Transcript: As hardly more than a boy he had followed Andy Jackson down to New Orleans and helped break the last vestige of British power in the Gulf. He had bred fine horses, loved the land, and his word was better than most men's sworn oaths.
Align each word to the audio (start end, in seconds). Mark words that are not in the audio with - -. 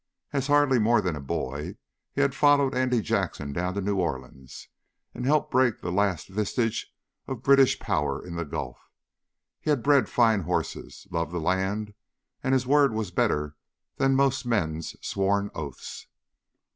As 0.33 0.47
hardly 0.47 0.79
more 0.79 0.99
than 0.99 1.15
a 1.15 1.21
boy 1.21 1.75
he 2.11 2.21
had 2.21 2.33
followed 2.33 2.73
Andy 2.73 3.01
Jackson 3.01 3.53
down 3.53 3.75
to 3.75 3.81
New 3.81 3.97
Orleans 3.97 4.67
and 5.13 5.27
helped 5.27 5.51
break 5.51 5.79
the 5.79 5.91
last 5.91 6.27
vestige 6.27 6.91
of 7.27 7.43
British 7.43 7.77
power 7.79 8.19
in 8.25 8.35
the 8.35 8.43
Gulf. 8.43 8.79
He 9.59 9.69
had 9.69 9.83
bred 9.83 10.09
fine 10.09 10.41
horses, 10.41 11.05
loved 11.11 11.31
the 11.33 11.39
land, 11.39 11.93
and 12.43 12.55
his 12.55 12.65
word 12.65 12.93
was 12.95 13.11
better 13.11 13.55
than 13.97 14.15
most 14.15 14.43
men's 14.43 14.95
sworn 15.05 15.51
oaths. 15.53 16.07